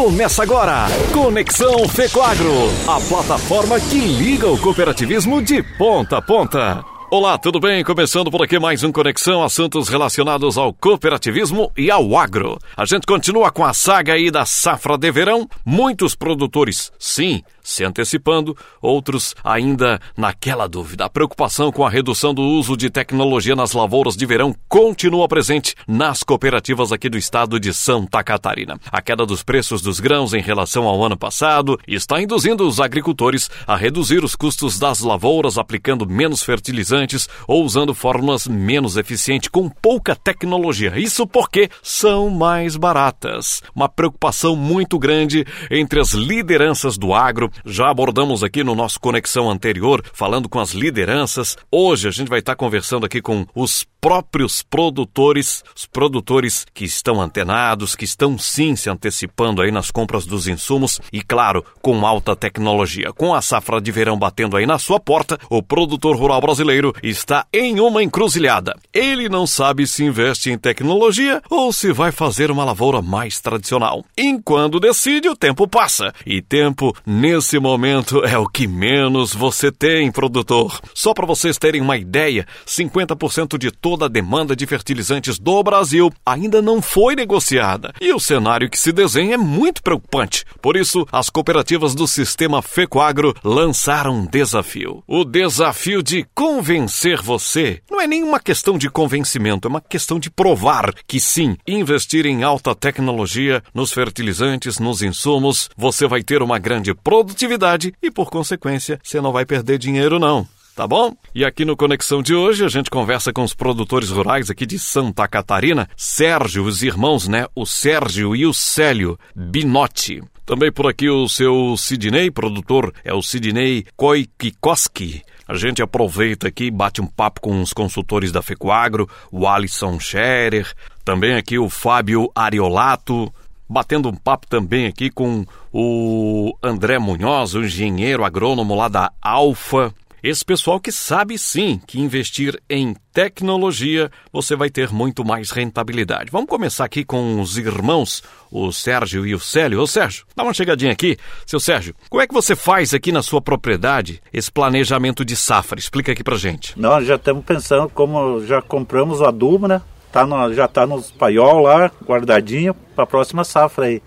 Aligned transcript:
Começa 0.00 0.42
agora, 0.42 0.86
Conexão 1.12 1.86
Fecoagro, 1.86 2.70
a 2.88 2.98
plataforma 3.06 3.78
que 3.78 3.98
liga 3.98 4.48
o 4.48 4.58
cooperativismo 4.58 5.42
de 5.42 5.62
ponta 5.62 6.16
a 6.16 6.22
ponta. 6.22 6.89
Olá, 7.12 7.36
tudo 7.36 7.58
bem? 7.58 7.82
Começando 7.82 8.30
por 8.30 8.40
aqui 8.40 8.56
mais 8.56 8.84
um 8.84 8.92
Conexão, 8.92 9.42
assuntos 9.42 9.88
relacionados 9.88 10.56
ao 10.56 10.72
cooperativismo 10.72 11.72
e 11.76 11.90
ao 11.90 12.16
agro. 12.16 12.56
A 12.76 12.84
gente 12.84 13.04
continua 13.04 13.50
com 13.50 13.64
a 13.64 13.74
saga 13.74 14.12
aí 14.12 14.30
da 14.30 14.46
safra 14.46 14.96
de 14.96 15.10
verão. 15.10 15.48
Muitos 15.66 16.14
produtores, 16.14 16.92
sim, 17.00 17.42
se 17.60 17.82
antecipando, 17.82 18.56
outros 18.80 19.34
ainda 19.42 20.00
naquela 20.16 20.68
dúvida. 20.68 21.04
A 21.04 21.10
preocupação 21.10 21.72
com 21.72 21.84
a 21.84 21.90
redução 21.90 22.32
do 22.32 22.42
uso 22.42 22.76
de 22.76 22.88
tecnologia 22.88 23.56
nas 23.56 23.72
lavouras 23.72 24.16
de 24.16 24.24
verão 24.24 24.54
continua 24.68 25.26
presente 25.26 25.74
nas 25.88 26.22
cooperativas 26.22 26.92
aqui 26.92 27.08
do 27.08 27.18
estado 27.18 27.58
de 27.58 27.74
Santa 27.74 28.22
Catarina. 28.22 28.78
A 28.90 29.02
queda 29.02 29.26
dos 29.26 29.42
preços 29.42 29.82
dos 29.82 29.98
grãos 29.98 30.32
em 30.32 30.40
relação 30.40 30.84
ao 30.84 31.02
ano 31.04 31.16
passado 31.16 31.76
está 31.88 32.22
induzindo 32.22 32.64
os 32.64 32.78
agricultores 32.78 33.50
a 33.66 33.74
reduzir 33.74 34.22
os 34.22 34.36
custos 34.36 34.78
das 34.78 35.00
lavouras 35.00 35.58
aplicando 35.58 36.08
menos 36.08 36.44
fertilizantes 36.44 36.99
ou 37.46 37.64
usando 37.64 37.94
fórmulas 37.94 38.46
menos 38.46 38.96
eficientes 38.96 39.48
com 39.48 39.68
pouca 39.68 40.14
tecnologia. 40.14 40.98
Isso 40.98 41.26
porque 41.26 41.68
são 41.82 42.30
mais 42.30 42.76
baratas. 42.76 43.62
Uma 43.74 43.88
preocupação 43.88 44.56
muito 44.56 44.98
grande 44.98 45.46
entre 45.70 46.00
as 46.00 46.12
lideranças 46.12 46.96
do 46.96 47.14
agro 47.14 47.50
já 47.64 47.90
abordamos 47.90 48.42
aqui 48.42 48.62
no 48.64 48.74
nosso 48.74 49.00
Conexão 49.00 49.50
anterior, 49.50 50.02
falando 50.12 50.48
com 50.48 50.58
as 50.58 50.70
lideranças. 50.70 51.56
Hoje 51.70 52.08
a 52.08 52.10
gente 52.10 52.28
vai 52.28 52.40
estar 52.40 52.56
conversando 52.56 53.06
aqui 53.06 53.20
com 53.20 53.46
os 53.54 53.86
próprios 54.00 54.62
produtores, 54.62 55.62
os 55.76 55.84
produtores 55.86 56.66
que 56.72 56.84
estão 56.84 57.20
antenados, 57.20 57.94
que 57.94 58.04
estão 58.04 58.38
sim 58.38 58.74
se 58.74 58.88
antecipando 58.88 59.60
aí 59.60 59.70
nas 59.70 59.90
compras 59.90 60.24
dos 60.24 60.48
insumos 60.48 61.00
e, 61.12 61.22
claro, 61.22 61.64
com 61.82 62.06
alta 62.06 62.34
tecnologia. 62.34 63.12
Com 63.12 63.34
a 63.34 63.42
safra 63.42 63.80
de 63.80 63.92
verão 63.92 64.18
batendo 64.18 64.56
aí 64.56 64.66
na 64.66 64.78
sua 64.78 64.98
porta, 64.98 65.38
o 65.50 65.62
produtor 65.62 66.16
rural 66.16 66.40
brasileiro 66.40 66.89
está 67.02 67.46
em 67.52 67.80
uma 67.80 68.02
encruzilhada. 68.02 68.76
Ele 68.92 69.28
não 69.28 69.46
sabe 69.46 69.86
se 69.86 70.04
investe 70.04 70.50
em 70.50 70.58
tecnologia 70.58 71.42
ou 71.48 71.72
se 71.72 71.92
vai 71.92 72.12
fazer 72.12 72.50
uma 72.50 72.64
lavoura 72.64 73.00
mais 73.00 73.40
tradicional. 73.40 74.04
Enquanto 74.16 74.80
decide, 74.80 75.28
o 75.28 75.36
tempo 75.36 75.68
passa. 75.68 76.12
E 76.26 76.42
tempo, 76.42 76.94
nesse 77.06 77.58
momento, 77.58 78.24
é 78.24 78.36
o 78.36 78.46
que 78.46 78.66
menos 78.66 79.34
você 79.34 79.70
tem, 79.70 80.10
produtor. 80.10 80.80
Só 80.94 81.14
para 81.14 81.26
vocês 81.26 81.58
terem 81.58 81.80
uma 81.80 81.96
ideia, 81.96 82.46
50% 82.66 83.56
de 83.58 83.70
toda 83.70 84.06
a 84.06 84.08
demanda 84.08 84.56
de 84.56 84.66
fertilizantes 84.66 85.38
do 85.38 85.62
Brasil 85.62 86.12
ainda 86.24 86.60
não 86.60 86.82
foi 86.82 87.14
negociada 87.14 87.92
e 88.00 88.12
o 88.12 88.20
cenário 88.20 88.68
que 88.68 88.78
se 88.78 88.92
desenha 88.92 89.34
é 89.34 89.38
muito 89.38 89.82
preocupante. 89.82 90.44
Por 90.60 90.76
isso, 90.76 91.06
as 91.12 91.28
cooperativas 91.30 91.94
do 91.94 92.06
sistema 92.06 92.62
Fecoagro 92.62 93.34
lançaram 93.44 94.20
um 94.20 94.26
desafio. 94.26 95.02
O 95.06 95.24
desafio 95.24 96.02
de 96.02 96.26
convencer 96.34 96.79
você. 97.22 97.82
Não 97.90 98.00
é 98.00 98.06
nenhuma 98.06 98.40
questão 98.40 98.78
de 98.78 98.88
convencimento, 98.88 99.66
é 99.66 99.70
uma 99.70 99.80
questão 99.80 100.18
de 100.18 100.30
provar 100.30 100.92
que 101.06 101.20
sim, 101.20 101.56
investir 101.66 102.26
em 102.26 102.42
alta 102.42 102.74
tecnologia 102.74 103.62
nos 103.74 103.92
fertilizantes, 103.92 104.78
nos 104.78 105.02
insumos, 105.02 105.68
você 105.76 106.06
vai 106.06 106.22
ter 106.22 106.42
uma 106.42 106.58
grande 106.58 106.94
produtividade 106.94 107.92
e, 108.02 108.10
por 108.10 108.30
consequência, 108.30 108.98
você 109.02 109.20
não 109.20 109.32
vai 109.32 109.44
perder 109.44 109.78
dinheiro 109.78 110.18
não 110.18 110.46
tá 110.74 110.86
bom? 110.86 111.14
E 111.34 111.44
aqui 111.44 111.64
no 111.64 111.76
Conexão 111.76 112.22
de 112.22 112.34
hoje 112.34 112.64
a 112.64 112.68
gente 112.68 112.90
conversa 112.90 113.32
com 113.32 113.42
os 113.42 113.54
produtores 113.54 114.10
rurais 114.10 114.50
aqui 114.50 114.64
de 114.64 114.78
Santa 114.78 115.26
Catarina, 115.28 115.88
Sérgio, 115.96 116.64
os 116.64 116.82
irmãos, 116.82 117.28
né? 117.28 117.46
O 117.54 117.66
Sérgio 117.66 118.34
e 118.34 118.46
o 118.46 118.54
Célio 118.54 119.18
Binotti. 119.34 120.22
Também 120.44 120.72
por 120.72 120.88
aqui 120.88 121.08
o 121.08 121.28
seu 121.28 121.76
Sidney, 121.76 122.30
produtor, 122.30 122.92
é 123.04 123.14
o 123.14 123.22
Sidney 123.22 123.86
Koikikoski. 123.96 125.22
A 125.46 125.54
gente 125.54 125.82
aproveita 125.82 126.48
aqui 126.48 126.70
bate 126.70 127.00
um 127.00 127.06
papo 127.06 127.40
com 127.40 127.60
os 127.60 127.72
consultores 127.72 128.30
da 128.30 128.40
Fecoagro, 128.40 129.08
o 129.32 129.48
Alisson 129.48 129.98
Scherer, 129.98 130.72
também 131.04 131.34
aqui 131.34 131.58
o 131.58 131.68
Fábio 131.68 132.30
Ariolato, 132.34 133.32
batendo 133.68 134.08
um 134.08 134.14
papo 134.14 134.46
também 134.48 134.86
aqui 134.86 135.10
com 135.10 135.44
o 135.72 136.52
André 136.62 136.98
Munhoz, 136.98 137.54
o 137.54 137.64
engenheiro 137.64 138.24
agrônomo 138.24 138.74
lá 138.74 138.88
da 138.88 139.12
Alfa. 139.22 139.94
Esse 140.22 140.44
pessoal 140.44 140.78
que 140.78 140.92
sabe 140.92 141.38
sim 141.38 141.80
que 141.86 141.98
investir 141.98 142.60
em 142.68 142.94
tecnologia 143.10 144.10
você 144.30 144.54
vai 144.54 144.68
ter 144.68 144.92
muito 144.92 145.24
mais 145.24 145.50
rentabilidade. 145.50 146.30
Vamos 146.30 146.50
começar 146.50 146.84
aqui 146.84 147.06
com 147.06 147.40
os 147.40 147.56
irmãos, 147.56 148.22
o 148.50 148.70
Sérgio 148.70 149.26
e 149.26 149.34
o 149.34 149.40
Célio. 149.40 149.80
Ô 149.80 149.86
Sérgio, 149.86 150.26
dá 150.36 150.42
uma 150.42 150.52
chegadinha 150.52 150.92
aqui. 150.92 151.16
Seu 151.46 151.58
Sérgio, 151.58 151.94
como 152.10 152.20
é 152.20 152.26
que 152.26 152.34
você 152.34 152.54
faz 152.54 152.92
aqui 152.92 153.10
na 153.10 153.22
sua 153.22 153.40
propriedade 153.40 154.20
esse 154.30 154.52
planejamento 154.52 155.24
de 155.24 155.34
safra? 155.34 155.78
Explica 155.78 156.12
aqui 156.12 156.22
pra 156.22 156.36
gente. 156.36 156.78
Nós 156.78 157.06
já 157.06 157.14
estamos 157.14 157.42
pensando 157.42 157.88
como 157.88 158.44
já 158.44 158.60
compramos 158.60 159.20
o 159.20 159.24
adubo, 159.24 159.66
né? 159.66 159.80
Tá 160.12 160.26
no, 160.26 160.52
já 160.52 160.66
está 160.66 160.86
nos 160.86 161.10
paiol 161.10 161.60
lá, 161.60 161.90
guardadinho, 162.04 162.74
para 162.94 163.04
a 163.04 163.06
próxima 163.06 163.42
safra 163.42 163.86
aí. 163.86 164.02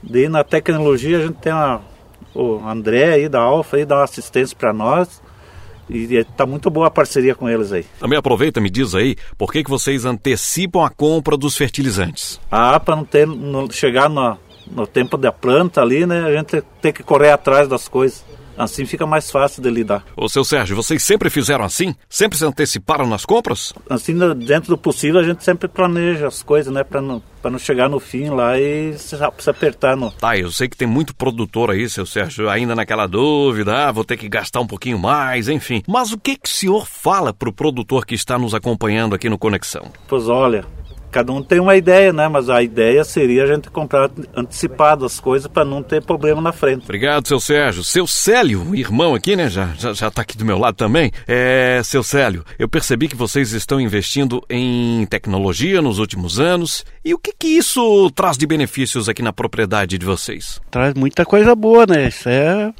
Daí 0.00 0.28
na 0.28 0.44
tecnologia 0.44 1.18
a 1.18 1.26
gente 1.26 1.38
tem 1.38 1.52
a, 1.52 1.80
o 2.32 2.64
André 2.64 3.14
aí 3.14 3.28
da 3.28 3.40
Alfa 3.40 3.78
aí 3.78 3.84
dá 3.84 3.96
uma 3.96 4.04
assistência 4.04 4.56
para 4.56 4.72
nós 4.72 5.20
e 5.88 6.14
está 6.14 6.46
muito 6.46 6.70
boa 6.70 6.86
a 6.86 6.90
parceria 6.90 7.34
com 7.34 7.48
eles 7.48 7.72
aí. 7.72 7.84
Também 7.98 8.18
aproveita, 8.18 8.60
me 8.60 8.70
diz 8.70 8.94
aí, 8.94 9.16
por 9.36 9.52
que, 9.52 9.62
que 9.62 9.70
vocês 9.70 10.04
antecipam 10.04 10.84
a 10.84 10.90
compra 10.90 11.36
dos 11.36 11.56
fertilizantes? 11.56 12.40
Ah, 12.50 12.78
para 12.78 12.96
não 12.96 13.04
ter, 13.04 13.26
não 13.26 13.70
chegar 13.70 14.08
no, 14.08 14.38
no 14.70 14.86
tempo 14.86 15.16
da 15.16 15.32
planta 15.32 15.80
ali, 15.80 16.06
né? 16.06 16.24
A 16.24 16.36
gente 16.36 16.62
tem 16.80 16.92
que 16.92 17.02
correr 17.02 17.30
atrás 17.30 17.68
das 17.68 17.88
coisas. 17.88 18.24
Assim 18.62 18.86
fica 18.86 19.06
mais 19.06 19.30
fácil 19.30 19.62
de 19.62 19.70
lidar. 19.70 20.04
Ô, 20.16 20.28
seu 20.28 20.44
Sérgio, 20.44 20.76
vocês 20.76 21.02
sempre 21.02 21.28
fizeram 21.28 21.64
assim? 21.64 21.94
Sempre 22.08 22.38
se 22.38 22.44
anteciparam 22.44 23.06
nas 23.06 23.24
compras? 23.24 23.72
Assim, 23.90 24.16
dentro 24.36 24.70
do 24.70 24.78
possível, 24.78 25.20
a 25.20 25.24
gente 25.24 25.42
sempre 25.42 25.68
planeja 25.68 26.28
as 26.28 26.42
coisas, 26.42 26.72
né? 26.72 26.84
Para 26.84 27.00
não, 27.00 27.22
pra 27.40 27.50
não 27.50 27.58
chegar 27.58 27.88
no 27.88 27.98
fim 27.98 28.30
lá 28.30 28.58
e 28.58 28.96
se, 28.96 29.16
se 29.38 29.50
apertar 29.50 29.96
no... 29.96 30.10
Tá, 30.12 30.36
eu 30.36 30.50
sei 30.50 30.68
que 30.68 30.76
tem 30.76 30.86
muito 30.86 31.14
produtor 31.14 31.70
aí, 31.70 31.88
seu 31.88 32.06
Sérgio, 32.06 32.48
ainda 32.48 32.74
naquela 32.74 33.06
dúvida, 33.06 33.88
ah, 33.88 33.92
vou 33.92 34.04
ter 34.04 34.16
que 34.16 34.28
gastar 34.28 34.60
um 34.60 34.66
pouquinho 34.66 34.98
mais, 34.98 35.48
enfim. 35.48 35.82
Mas 35.88 36.12
o 36.12 36.18
que, 36.18 36.36
que 36.36 36.48
o 36.48 36.52
senhor 36.52 36.86
fala 36.86 37.32
pro 37.32 37.52
produtor 37.52 38.06
que 38.06 38.14
está 38.14 38.38
nos 38.38 38.54
acompanhando 38.54 39.14
aqui 39.14 39.28
no 39.28 39.38
Conexão? 39.38 39.90
Pois 40.06 40.28
olha, 40.28 40.64
cada 41.12 41.32
um 41.32 41.42
tem 41.42 41.60
uma 41.60 41.76
ideia, 41.76 42.12
né? 42.12 42.26
Mas 42.26 42.48
a 42.48 42.62
ideia 42.62 43.04
seria 43.04 43.44
a 43.44 43.46
gente 43.46 43.70
comprar 43.70 44.10
antecipado 44.34 45.04
as 45.04 45.20
coisas 45.20 45.46
para 45.46 45.64
não 45.64 45.82
ter 45.82 46.02
problema 46.02 46.40
na 46.40 46.52
frente. 46.52 46.84
Obrigado, 46.84 47.28
seu 47.28 47.38
Sérgio. 47.38 47.84
Seu 47.84 48.06
Célio, 48.06 48.74
irmão 48.74 49.14
aqui, 49.14 49.36
né? 49.36 49.48
Já, 49.48 49.68
já, 49.78 49.92
já 49.92 50.10
tá 50.10 50.22
aqui 50.22 50.36
do 50.36 50.44
meu 50.44 50.58
lado 50.58 50.74
também. 50.74 51.12
É, 51.28 51.80
seu 51.84 52.02
Célio, 52.02 52.44
eu 52.58 52.68
percebi 52.68 53.08
que 53.08 53.14
vocês 53.14 53.52
estão 53.52 53.80
investindo 53.80 54.42
em 54.48 55.06
tecnologia 55.06 55.82
nos 55.82 55.98
últimos 55.98 56.40
anos. 56.40 56.84
E 57.04 57.12
o 57.12 57.18
que 57.18 57.32
que 57.38 57.48
isso 57.48 58.10
traz 58.12 58.38
de 58.38 58.46
benefícios 58.46 59.08
aqui 59.08 59.22
na 59.22 59.32
propriedade 59.32 59.98
de 59.98 60.06
vocês? 60.06 60.60
Traz 60.70 60.94
muita 60.94 61.24
coisa 61.26 61.54
boa, 61.54 61.84
né? 61.86 62.08
Isso 62.08 62.28
é 62.28 62.72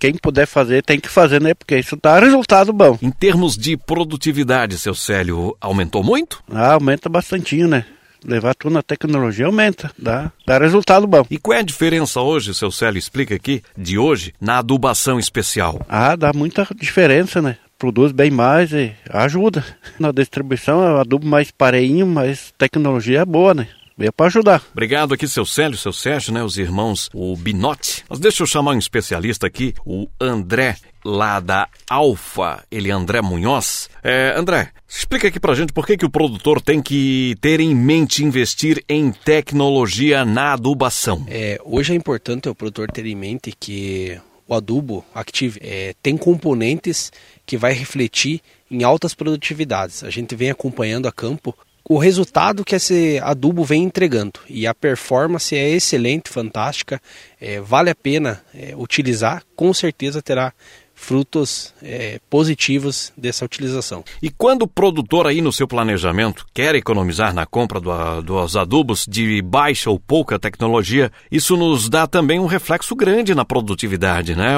quem 0.00 0.14
puder 0.14 0.46
fazer 0.46 0.82
tem 0.82 0.98
que 0.98 1.08
fazer, 1.08 1.40
né? 1.40 1.52
Porque 1.52 1.76
isso 1.76 1.96
dá 2.02 2.18
resultado 2.18 2.72
bom. 2.72 2.98
Em 3.02 3.10
termos 3.10 3.56
de 3.56 3.76
produtividade, 3.76 4.78
seu 4.78 4.94
Célio, 4.94 5.54
aumentou 5.60 6.02
muito? 6.02 6.42
Ah, 6.50 6.72
aumenta 6.72 7.08
bastante, 7.08 7.62
né? 7.64 7.84
Levar 8.24 8.54
tudo 8.54 8.72
na 8.72 8.82
tecnologia 8.82 9.46
aumenta, 9.46 9.90
dá, 9.98 10.30
dá 10.46 10.58
resultado 10.58 11.06
bom. 11.06 11.24
E 11.30 11.38
qual 11.38 11.56
é 11.56 11.60
a 11.60 11.64
diferença 11.64 12.20
hoje, 12.20 12.54
seu 12.54 12.70
Célio, 12.70 12.98
explica 12.98 13.34
aqui, 13.34 13.62
de 13.76 13.98
hoje, 13.98 14.34
na 14.40 14.58
adubação 14.58 15.18
especial? 15.18 15.84
Ah, 15.88 16.16
dá 16.16 16.32
muita 16.34 16.66
diferença, 16.74 17.40
né? 17.40 17.56
Produz 17.78 18.12
bem 18.12 18.30
mais 18.30 18.72
e 18.72 18.92
ajuda. 19.08 19.64
Na 19.98 20.12
distribuição 20.12 20.82
é 20.82 21.00
adubo 21.00 21.26
mais 21.26 21.50
pareinho, 21.50 22.06
mas 22.06 22.52
tecnologia 22.58 23.20
é 23.20 23.24
boa, 23.24 23.54
né? 23.54 23.68
Veio 24.00 24.12
para 24.12 24.26
ajudar. 24.26 24.62
Obrigado 24.72 25.12
aqui, 25.12 25.28
seu 25.28 25.44
Célio, 25.44 25.76
seu 25.76 25.92
Sérgio, 25.92 26.32
né? 26.32 26.42
Os 26.42 26.56
irmãos, 26.56 27.10
o 27.12 27.36
Binotti. 27.36 28.02
Mas 28.08 28.18
deixa 28.18 28.42
eu 28.42 28.46
chamar 28.46 28.72
um 28.72 28.78
especialista 28.78 29.46
aqui, 29.46 29.74
o 29.84 30.08
André, 30.18 30.76
lá 31.04 31.38
da 31.38 31.68
Alfa, 31.88 32.64
ele 32.70 32.88
é 32.88 32.92
André 32.92 33.20
Munhoz. 33.20 33.90
É, 34.02 34.34
André, 34.34 34.70
explica 34.88 35.28
aqui 35.28 35.38
pra 35.38 35.54
gente 35.54 35.74
por 35.74 35.86
que, 35.86 35.98
que 35.98 36.06
o 36.06 36.10
produtor 36.10 36.62
tem 36.62 36.80
que 36.80 37.36
ter 37.42 37.60
em 37.60 37.74
mente 37.74 38.24
investir 38.24 38.82
em 38.88 39.12
tecnologia 39.12 40.24
na 40.24 40.54
adubação. 40.54 41.26
É, 41.28 41.60
hoje 41.62 41.92
é 41.92 41.96
importante 41.96 42.48
o 42.48 42.54
produtor 42.54 42.90
ter 42.90 43.04
em 43.04 43.14
mente 43.14 43.52
que 43.58 44.18
o 44.48 44.54
adubo 44.54 45.04
Active 45.14 45.60
é, 45.62 45.94
tem 46.02 46.16
componentes 46.16 47.12
que 47.44 47.58
vai 47.58 47.74
refletir 47.74 48.40
em 48.70 48.82
altas 48.82 49.14
produtividades. 49.14 50.02
A 50.02 50.10
gente 50.10 50.34
vem 50.34 50.50
acompanhando 50.50 51.06
a 51.06 51.12
campo 51.12 51.54
o 51.88 51.98
resultado 51.98 52.64
que 52.64 52.74
esse 52.74 53.18
adubo 53.22 53.64
vem 53.64 53.84
entregando. 53.84 54.40
E 54.48 54.66
a 54.66 54.74
performance 54.74 55.56
é 55.56 55.68
excelente, 55.70 56.30
fantástica, 56.30 57.00
é, 57.40 57.60
vale 57.60 57.90
a 57.90 57.94
pena 57.94 58.42
é, 58.54 58.74
utilizar, 58.76 59.42
com 59.56 59.72
certeza 59.72 60.22
terá 60.22 60.52
frutos 61.00 61.72
é, 61.82 62.20
positivos 62.28 63.10
dessa 63.16 63.44
utilização. 63.44 64.04
E 64.22 64.28
quando 64.28 64.62
o 64.62 64.68
produtor 64.68 65.26
aí 65.26 65.40
no 65.40 65.50
seu 65.50 65.66
planejamento 65.66 66.46
quer 66.52 66.74
economizar 66.74 67.32
na 67.32 67.46
compra 67.46 67.80
do, 67.80 68.20
dos 68.20 68.54
adubos 68.54 69.06
de 69.08 69.40
baixa 69.40 69.88
ou 69.88 69.98
pouca 69.98 70.38
tecnologia, 70.38 71.10
isso 71.32 71.56
nos 71.56 71.88
dá 71.88 72.06
também 72.06 72.38
um 72.38 72.46
reflexo 72.46 72.94
grande 72.94 73.34
na 73.34 73.46
produtividade, 73.46 74.36
né, 74.36 74.54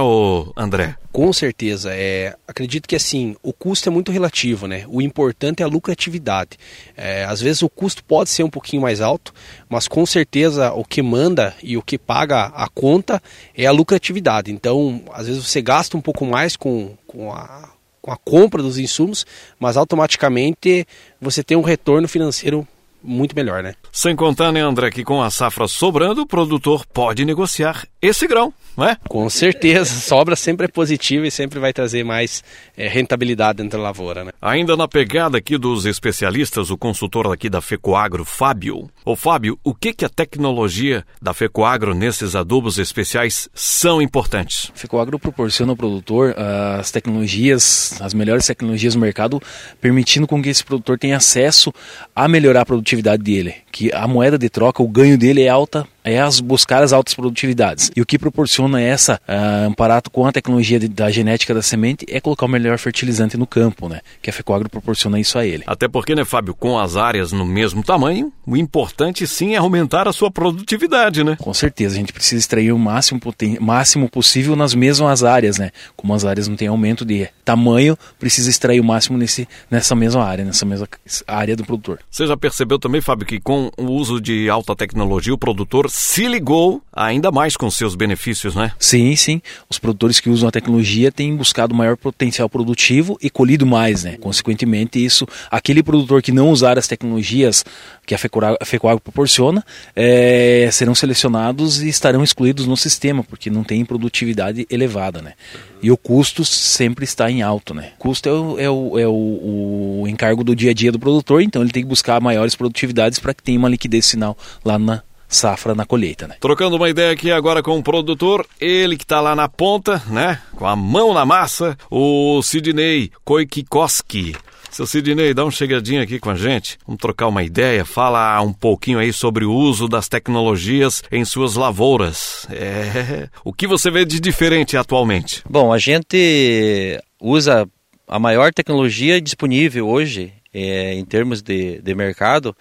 André? 0.56 0.97
Com 1.12 1.31
certeza. 1.31 1.91
É, 1.93 2.35
acredito 2.49 2.89
que 2.89 2.97
assim, 2.97 3.37
o 3.43 3.53
custo 3.53 3.89
é 3.89 3.93
muito 3.93 4.11
relativo, 4.11 4.67
né? 4.67 4.85
O 4.89 5.00
importante 5.03 5.62
é 5.62 5.65
a 5.65 5.69
lucratividade. 5.69 6.59
É, 6.97 7.25
às 7.25 7.41
vezes 7.41 7.62
o 7.62 7.69
custo 7.69 8.03
pode 8.03 8.31
ser 8.31 8.43
um 8.43 8.50
pouquinho 8.50 8.81
mais 8.81 9.00
alto, 9.00 9.33
mas 9.69 9.87
com 9.87 10.05
certeza 10.06 10.73
o 10.73 10.85
que 10.85 11.03
manda 11.03 11.55
e 11.62 11.77
o 11.77 11.83
que 11.83 11.99
paga 11.99 12.47
a 12.47 12.67
conta 12.67 13.23
é 13.55 13.67
a 13.67 13.73
lucratividade. 13.73 14.50
Então, 14.50 15.03
às 15.12 15.27
vezes 15.27 15.47
você 15.47 15.61
gasta 15.61 15.99
um 15.99 16.00
pouco 16.00 16.25
mais 16.25 16.31
com, 16.56 16.96
com 17.06 17.32
a 17.32 17.70
com 18.02 18.11
a 18.11 18.17
compra 18.17 18.61
dos 18.61 18.79
insumos, 18.79 19.25
mas 19.61 19.76
automaticamente 19.76 20.84
você 21.20 21.40
tem 21.40 21.56
um 21.56 21.62
retorno 21.62 22.08
financeiro 22.08 22.67
muito 23.03 23.35
melhor, 23.35 23.63
né? 23.63 23.75
Sem 23.91 24.15
contar, 24.15 24.53
né, 24.53 24.61
André, 24.61 24.91
que 24.91 25.05
com 25.05 25.23
a 25.23 25.31
safra 25.31 25.67
sobrando, 25.69 26.23
o 26.23 26.27
produtor 26.27 26.87
pode 26.87 27.25
negociar 27.25 27.87
esse 28.01 28.27
grão 28.27 28.53
não 28.77 28.87
é? 28.87 28.97
Com 29.09 29.29
certeza, 29.29 29.85
sobra 30.01 30.37
sempre 30.37 30.67
é 30.67 30.69
positiva 30.69 31.27
e 31.27 31.31
sempre 31.31 31.59
vai 31.59 31.73
trazer 31.73 32.05
mais 32.05 32.43
é, 32.77 32.89
rentabilidade 32.89 33.59
dentro 33.59 33.79
da 33.79 33.85
lavoura, 33.85 34.25
né? 34.25 34.33
Ainda 34.41 34.77
na 34.77 34.89
pegada 34.89 35.39
aqui 35.39 35.59
dos 35.59 35.85
especialistas, 35.85 36.71
o 36.71 36.77
consultor 36.77 37.31
aqui 37.33 37.49
da 37.49 37.61
Fecoagro, 37.61 38.25
Fábio. 38.25 38.91
Ô 39.05 39.15
Fábio, 39.15 39.59
o 39.63 39.75
que 39.75 39.93
que 39.93 40.05
a 40.05 40.09
tecnologia 40.09 41.05
da 41.21 41.35
Fecoagro 41.35 41.95
nesses 41.95 42.35
adubos 42.35 42.79
especiais 42.79 43.49
são 43.55 44.01
importantes? 44.01 44.71
A 44.75 44.79
Fecoagro 44.79 45.19
proporciona 45.19 45.73
ao 45.73 45.77
produtor 45.77 46.35
as 46.79 46.91
tecnologias, 46.91 48.01
as 48.01 48.15
melhores 48.15 48.47
tecnologias 48.47 48.95
do 48.95 49.01
mercado, 49.01 49.41
permitindo 49.81 50.27
com 50.27 50.43
que 50.43 50.49
esse 50.49 50.65
produtor 50.65 50.99
tenha 50.99 51.17
acesso 51.17 51.73
a 52.15 52.27
melhorar 52.27 52.63
a 52.63 52.67
produtividade 52.67 52.92
dele, 53.23 53.55
que 53.71 53.91
a 53.93 54.06
moeda 54.06 54.37
de 54.37 54.50
troca, 54.50 54.83
o 54.83 54.89
ganho 54.89 55.17
dele 55.17 55.43
é 55.43 55.49
alta 55.49 55.87
é 56.05 56.21
as 56.21 56.41
buscar 56.41 56.83
as 56.83 56.93
altas 56.93 57.15
produtividades. 57.15 57.91
E 57.95 58.01
o 58.01 58.07
que 58.07 58.19
proporciona 58.19 58.81
essa, 58.81 59.21
uh, 59.29 59.69
amparado 59.69 60.11
com 60.11 60.27
a 60.27 60.33
tecnologia 60.33 60.79
de, 60.79 60.89
da 60.89 61.11
genética 61.11 61.55
da 61.55 61.63
semente, 61.63 62.05
é 62.09 62.21
colocar 62.21 62.47
o 62.47 62.49
melhor 62.49 62.79
fertilizante 62.79 63.37
no 63.37 63.47
campo, 63.47 63.89
né? 63.89 64.01
Que 64.21 64.31
a 64.31 64.33
Fecoagro 64.33 64.69
proporciona 64.69 65.19
isso 65.21 65.39
a 65.39 65.47
ele. 65.47 65.63
Até 65.67 65.89
porque, 65.89 66.15
né, 66.15 66.25
Fábio, 66.25 66.55
com 66.55 66.79
as 66.79 66.97
áreas 66.97 67.33
no 67.33 67.45
mesmo 67.45 67.83
tamanho, 67.83 68.33
o 68.47 68.57
importante 68.57 69.27
sim 69.27 69.55
é 69.55 69.59
aumentar 69.59 70.09
a 70.09 70.13
sua 70.13 70.31
produtividade, 70.31 71.23
né? 71.23 71.37
Com 71.39 71.55
certeza, 71.55 71.95
a 71.95 71.99
gente 71.99 72.13
precisa 72.13 72.41
extrair 72.41 72.73
o 72.73 72.79
máximo, 72.79 73.21
máximo 73.61 74.09
possível 74.09 74.57
nas 74.57 74.75
mesmas 74.75 75.23
áreas, 75.23 75.59
né? 75.59 75.71
Como 75.97 76.15
as 76.15 76.25
áreas 76.25 76.49
não 76.49 76.57
têm 76.57 76.69
aumento 76.69 77.05
de 77.05 77.29
tamanho, 77.45 77.97
precisa 78.19 78.51
extrair 78.51 78.81
o 78.81 78.85
máximo 78.85 79.19
nesse, 79.19 79.49
nessa 79.71 79.95
mesma 79.95 80.25
área, 80.25 80.45
nessa 80.45 80.65
mesma 80.65 80.89
área 81.27 81.57
do 81.57 81.65
produtor. 81.65 82.01
Você 82.11 82.27
já 82.27 82.37
percebeu 82.37 82.79
também, 82.79 83.01
Fábio, 83.01 83.27
que 83.27 83.41
com 83.41 83.71
o 83.77 83.85
uso 83.93 84.21
de 84.21 84.49
alta 84.49 84.75
tecnologia, 84.75 85.33
o 85.33 85.39
produtor 85.39 85.91
se 85.94 86.27
ligou 86.27 86.83
ainda 86.91 87.31
mais 87.31 87.55
com 87.55 87.71
seus 87.71 87.94
benefícios, 87.94 88.55
né? 88.55 88.73
Sim, 88.79 89.15
sim. 89.15 89.43
Os 89.69 89.79
produtores 89.79 90.21
que 90.21 90.31
usam 90.31 90.49
a 90.49 90.50
tecnologia 90.50 91.12
têm 91.12 91.37
buscado 91.37 91.75
maior 91.75 91.99
potencial 91.99 92.49
produtivo 92.49 93.19
e 93.21 93.29
colhido 93.29 93.67
mais, 93.67 94.03
né? 94.03 94.17
Consequentemente, 94.17 95.05
isso, 95.05 95.29
aquele 95.50 95.83
produtor 95.83 96.23
que 96.23 96.33
não 96.33 96.49
usar 96.50 96.79
as 96.79 96.89
tecnologias 96.89 97.62
que 98.06 98.15
a 98.15 98.19
FECOAGRO 98.19 99.03
proporciona, 99.03 99.62
é, 99.94 100.67
serão 100.73 100.94
selecionados 100.94 101.83
e 101.83 101.91
estarão 101.91 102.25
excluídos 102.25 102.67
no 102.67 102.77
sistema, 102.77 103.23
porque 103.23 103.50
não 103.50 103.62
tem 103.62 103.85
produtividade 103.85 104.67
elevada, 104.71 105.21
né? 105.21 105.35
E 105.83 105.91
o 105.91 105.97
custo 105.99 106.43
sempre 106.43 107.05
está 107.05 107.31
em 107.31 107.43
alto, 107.43 107.75
né? 107.75 107.91
O 107.97 107.99
custo 107.99 108.31
é 108.31 108.33
o, 108.33 108.59
é 108.59 108.71
o, 108.71 108.99
é 108.99 109.06
o, 109.06 110.00
o 110.00 110.09
encargo 110.09 110.43
do 110.43 110.56
dia 110.56 110.71
a 110.71 110.75
dia 110.75 110.91
do 110.91 110.99
produtor, 110.99 111.43
então 111.43 111.61
ele 111.61 111.71
tem 111.71 111.83
que 111.83 111.89
buscar 111.91 112.19
maiores 112.19 112.56
produtividades 112.56 113.19
para 113.19 113.35
que 113.35 113.43
tenha 113.43 113.59
uma 113.59 113.69
liquidez 113.69 114.11
final 114.11 114.39
lá 114.65 114.79
na 114.79 115.03
safra 115.34 115.75
na 115.75 115.84
colheita. 115.84 116.29
Né? 116.29 116.37
Trocando 116.40 116.76
uma 116.76 116.88
ideia 116.88 117.12
aqui 117.12 117.31
agora 117.31 117.62
com 117.62 117.79
o 117.79 117.82
produtor, 117.82 118.46
ele 118.61 118.96
que 118.96 119.05
está 119.05 119.20
lá 119.20 119.34
na 119.34 119.49
ponta, 119.49 120.02
né? 120.08 120.40
Com 120.55 120.67
a 120.67 120.76
mão 120.76 121.12
na 121.14 121.25
massa, 121.25 121.76
o 121.90 122.40
Sidney 122.43 123.11
Koikikoski. 123.25 124.37
Seu 124.70 124.87
Sidney, 124.87 125.34
dá 125.34 125.44
uma 125.44 125.50
chegadinha 125.50 126.02
aqui 126.02 126.19
com 126.19 126.31
a 126.31 126.34
gente. 126.34 126.79
Vamos 126.87 127.00
trocar 127.00 127.26
uma 127.26 127.43
ideia, 127.43 127.84
fala 127.84 128.40
um 128.40 128.55
pouquinho 128.55 128.99
aí 128.99 129.12
sobre 129.12 129.44
o 129.44 129.52
uso 129.52 129.87
das 129.87 130.08
tecnologias 130.08 131.02
em 131.12 131.26
suas 131.26 131.56
lavouras. 131.56 132.46
É... 132.50 133.29
O 133.44 133.52
que 133.52 133.67
você 133.67 133.90
vê 133.90 134.06
de 134.06 134.19
diferente 134.19 134.76
atualmente? 134.76 135.43
Bom, 135.49 135.75
a 135.75 135.79
gente 135.79 136.99
usa 137.20 137.69
a 138.08 138.19
maior 138.19 138.52
tecnologia 138.52 139.20
disponível 139.20 139.88
hoje 139.88 140.32
é, 140.52 140.94
em 140.94 141.05
termos 141.05 141.43
de, 141.43 141.81
de 141.81 141.94
mercado, 141.94 142.55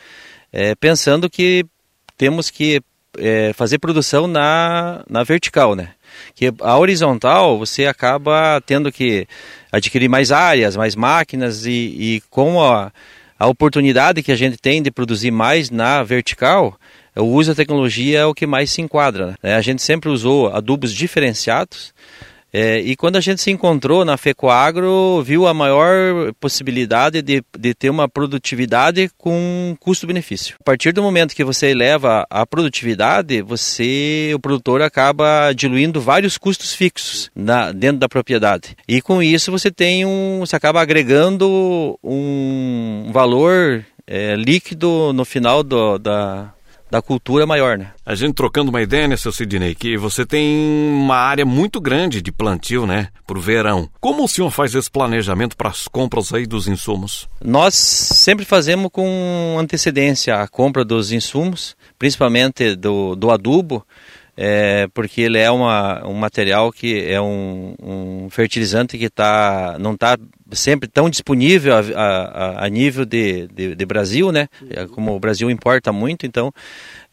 é, 0.52 0.76
pensando 0.76 1.30
que 1.30 1.66
temos 2.22 2.52
que 2.52 2.84
é, 3.18 3.52
fazer 3.54 3.80
produção 3.80 4.28
na, 4.28 5.04
na 5.10 5.24
vertical, 5.24 5.76
né? 5.76 5.90
Que 6.36 6.54
a 6.62 6.78
horizontal 6.78 7.58
você 7.58 7.88
acaba 7.88 8.62
tendo 8.64 8.92
que 8.92 9.28
adquirir 9.72 10.08
mais 10.08 10.32
áreas, 10.32 10.76
mais 10.76 10.96
máquinas 10.96 11.66
e, 11.66 11.72
e 11.72 12.24
com 12.30 12.62
a, 12.62 12.92
a 13.40 13.48
oportunidade 13.48 14.22
que 14.22 14.32
a 14.32 14.36
gente 14.36 14.56
tem 14.56 14.84
de 14.84 14.92
produzir 14.92 15.32
mais 15.32 15.72
na 15.72 16.04
vertical, 16.04 16.80
o 17.16 17.24
uso 17.24 17.50
da 17.50 17.56
tecnologia 17.56 18.20
é 18.20 18.26
o 18.26 18.36
que 18.36 18.46
mais 18.46 18.70
se 18.70 18.84
enquadra. 18.84 19.36
Né? 19.42 19.56
A 19.56 19.62
gente 19.62 19.82
sempre 19.82 20.08
usou 20.08 20.54
adubos 20.54 20.94
diferenciados, 20.94 21.92
é, 22.54 22.80
e 22.80 22.96
quando 22.96 23.16
a 23.16 23.22
gente 23.22 23.42
se 23.42 23.50
encontrou 23.50 24.04
na 24.04 24.18
FECOAGRO, 24.18 25.24
viu 25.24 25.48
a 25.48 25.54
maior 25.54 26.34
possibilidade 26.40 27.22
de, 27.22 27.44
de 27.58 27.74
ter 27.74 27.90
uma 27.90 28.10
produtividade 28.10 29.10
com 29.18 29.76
custo-benefício. 29.80 30.58
A 30.60 30.64
partir 30.64 30.92
do 30.92 31.02
momento 31.02 31.36
que 31.36 31.44
você 31.44 31.68
eleva 31.68 32.26
a 32.30 32.46
produtividade, 32.46 33.42
você, 33.42 34.32
o 34.36 34.40
produtor, 34.40 34.82
acaba 34.82 35.54
diluindo 35.54 36.02
vários 36.02 36.38
custos 36.38 36.74
fixos 36.74 37.32
na, 37.34 37.72
dentro 37.72 38.00
da 38.00 38.10
propriedade. 38.10 38.76
E 38.88 39.02
com 39.02 39.24
isso 39.24 39.52
você 39.52 39.72
tem 39.72 40.06
um, 40.06 40.40
você 40.42 40.56
acaba 40.56 40.82
agregando 40.82 41.98
um 42.04 43.10
valor 43.14 43.86
é, 44.06 44.36
líquido 44.36 45.14
no 45.14 45.24
final 45.24 45.64
do, 45.64 45.98
da, 45.98 46.54
da 46.92 47.02
cultura 47.02 47.48
maior, 47.48 47.78
né? 47.78 47.92
A 48.06 48.14
gente 48.14 48.34
trocando 48.34 48.70
uma 48.70 48.82
ideia, 48.82 49.08
né, 49.08 49.16
seu 49.16 49.32
Sidney, 49.32 49.74
que 49.74 49.98
você 49.98 50.26
tem 50.26 50.92
uma 50.94 51.16
área 51.16 51.46
muito 51.46 51.80
grande 51.80 52.22
de 52.22 52.34
plantio, 52.34 52.86
né, 52.86 53.08
para 53.26 53.38
o 53.38 53.42
verão. 53.42 53.90
Como 54.02 54.26
o 54.26 54.28
senhor 54.28 54.52
faz 54.52 54.76
esse 54.76 54.92
planejamento 54.92 55.56
para 55.56 55.70
as 55.70 55.88
compras 55.88 56.34
aí 56.34 56.46
dos 56.46 56.68
insumos? 56.68 57.30
Nós 57.42 57.76
sempre 57.76 58.44
fazemos 58.44 58.92
com 58.92 59.56
antecedência 59.58 60.36
a 60.36 60.48
compra 60.50 60.84
dos 60.84 61.14
insumos, 61.14 61.78
principalmente 61.98 62.76
do, 62.76 63.16
do 63.16 63.32
adubo, 63.32 63.86
é, 64.44 64.88
porque 64.92 65.22
ele 65.22 65.38
é 65.38 65.52
uma, 65.52 66.04
um 66.08 66.16
material 66.16 66.72
que 66.72 67.06
é 67.08 67.22
um, 67.22 67.76
um 67.80 68.28
fertilizante 68.32 68.98
que 68.98 69.08
tá, 69.08 69.78
não 69.80 69.94
está 69.94 70.18
sempre 70.52 70.90
tão 70.90 71.12
disponível 71.12 71.76
a, 71.76 71.80
a, 71.80 72.66
a 72.66 72.68
nível 72.68 73.06
de, 73.06 73.48
de, 73.50 73.76
de, 73.76 73.86
Brasil, 73.86 74.32
né? 74.32 74.50
É, 74.72 74.88
como 74.88 75.16
o 75.16 75.20
Brasil 75.20 75.52
importa 75.52 75.94
muito, 75.94 76.26
então 76.26 76.52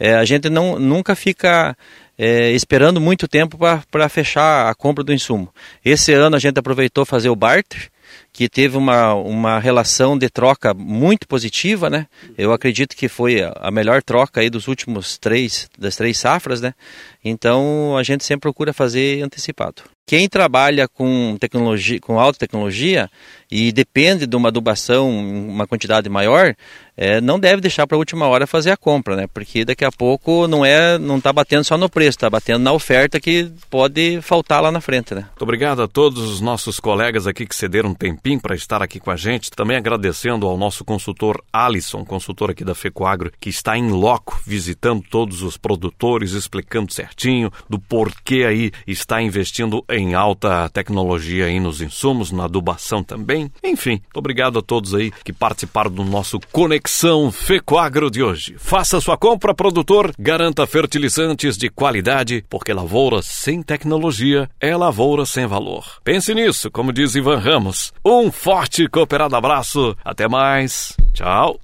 é, 0.01 0.15
a 0.15 0.25
gente 0.25 0.49
não, 0.49 0.79
nunca 0.79 1.15
fica 1.15 1.77
é, 2.17 2.53
esperando 2.53 2.99
muito 2.99 3.29
tempo 3.29 3.59
para 3.91 4.09
fechar 4.09 4.71
a 4.71 4.75
compra 4.75 5.05
do 5.05 5.13
insumo. 5.13 5.53
Esse 5.85 6.15
ano 6.15 6.35
a 6.35 6.39
gente 6.39 6.59
aproveitou 6.59 7.05
fazer 7.05 7.29
o 7.29 7.37
barter, 7.37 7.91
que 8.33 8.49
teve 8.49 8.77
uma, 8.77 9.15
uma 9.15 9.59
relação 9.59 10.17
de 10.17 10.29
troca 10.29 10.73
muito 10.73 11.27
positiva, 11.27 11.91
né? 11.91 12.07
Eu 12.37 12.53
acredito 12.53 12.97
que 12.97 13.09
foi 13.09 13.41
a 13.57 13.71
melhor 13.71 14.03
troca 14.03 14.41
aí 14.41 14.49
dos 14.49 14.69
últimos 14.69 15.19
três, 15.19 15.69
das 15.79 15.97
três 15.97 16.19
safras, 16.19 16.61
né? 16.61 16.75
Então 17.25 17.97
a 17.97 18.03
gente 18.03 18.25
sempre 18.25 18.43
procura 18.43 18.73
fazer 18.73 19.23
antecipado. 19.23 19.83
Quem 20.09 20.27
trabalha 20.27 20.89
com 20.89 21.37
tecnologia, 21.39 22.01
com 22.01 22.19
alta 22.19 22.39
tecnologia 22.39 23.11
e 23.51 23.71
depende 23.71 24.27
de 24.27 24.35
uma 24.35 24.49
adubação, 24.49 25.11
uma 25.11 25.67
quantidade 25.67 26.09
maior, 26.09 26.55
é, 26.97 27.21
não 27.21 27.39
deve 27.39 27.61
deixar 27.61 27.87
para 27.87 27.95
a 27.95 27.99
última 27.99 28.27
hora 28.27 28.47
fazer 28.47 28.71
a 28.71 28.77
compra, 28.77 29.15
né? 29.15 29.27
Porque 29.27 29.67
daqui 29.67 29.85
a 29.85 29.93
pouco 29.93 30.49
não 30.49 30.65
é, 30.65 30.97
não 30.97 31.19
está 31.19 31.31
batendo 31.31 31.63
só 31.63 31.77
no 31.77 31.91
preço, 31.91 32.17
está 32.17 32.31
batendo 32.31 32.61
na 32.61 32.73
oferta 32.73 33.21
que 33.21 33.53
pode 33.69 34.19
faltar 34.23 34.63
lá 34.63 34.73
na 34.73 34.81
frente, 34.81 35.15
né? 35.15 35.27
Muito 35.29 35.43
obrigado 35.43 35.83
a 35.83 35.87
todos 35.87 36.23
os 36.23 36.41
nossos 36.41 36.81
colegas 36.81 37.27
aqui 37.27 37.45
que 37.45 37.55
cederam 37.55 37.91
um 37.91 37.95
tempinho 37.95 38.41
para 38.41 38.57
estar 38.57 38.83
aqui 38.83 38.99
com 38.99 39.11
a 39.11 39.17
gente. 39.17 39.51
Também 39.51 39.77
agradecendo 39.77 40.47
ao 40.47 40.57
nosso 40.57 40.87
consultor 40.87 41.45
Alisson, 41.53 42.03
consultor 42.03 42.51
aqui 42.51 42.65
da 42.65 42.75
Fecoagro, 42.75 43.31
que 43.39 43.51
está 43.51 43.77
em 43.77 43.91
loco 43.91 44.41
visitando 44.47 45.05
todos 45.11 45.43
os 45.43 45.59
produtores, 45.59 46.33
explicando 46.33 46.95
certinho 46.95 47.08
do 47.69 47.79
porquê 47.79 48.45
aí 48.45 48.73
está 48.87 49.23
investindo 49.23 49.85
em 49.89 50.15
alta 50.15 50.69
tecnologia 50.69 51.47
aí 51.47 51.61
nos 51.61 51.81
insumos, 51.81 52.33
na 52.33 52.45
adubação 52.45 53.03
também. 53.03 53.51
Enfim, 53.63 54.01
obrigado 54.15 54.59
a 54.59 54.63
todos 54.63 54.95
aí 54.95 55.11
que 55.25 55.33
participaram 55.33 55.91
do 55.91 56.05
nosso 56.05 56.41
Conexão 56.53 57.31
Fecoagro 57.31 58.11
de 58.11 58.23
hoje. 58.23 58.57
Faça 58.59 59.01
sua 59.01 59.17
compra, 59.17 59.55
produtor, 59.55 60.13
garanta 60.19 60.67
fertilizantes 60.67 61.57
de 61.57 61.69
qualidade, 61.69 62.45
porque 62.49 62.73
lavoura 62.73 63.23
sem 63.23 63.63
tecnologia 63.63 64.49
é 64.61 64.77
lavoura 64.77 65.25
sem 65.25 65.47
valor. 65.47 65.85
Pense 66.05 66.35
nisso, 66.35 66.71
como 66.71 66.93
diz 66.93 67.15
Ivan 67.15 67.39
Ramos. 67.39 67.93
Um 68.05 68.31
forte 68.31 68.89
cooperado 68.89 69.37
abraço. 69.37 69.97
Até 70.05 70.29
mais. 70.29 70.97
Tchau. 71.13 71.59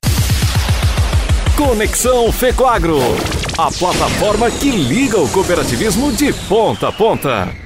Conexão 1.57 2.33
Fecoagro, 2.33 2.99
a 3.57 3.71
plataforma 3.71 4.51
que 4.51 4.73
liga 4.73 5.21
o 5.21 5.29
cooperativismo 5.29 6.11
de 6.11 6.33
ponta 6.33 6.89
a 6.89 6.93
ponta. 6.93 7.64